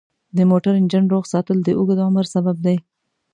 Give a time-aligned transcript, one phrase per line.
[0.37, 2.77] د موټر انجن روغ ساتل د اوږد عمر سبب دی.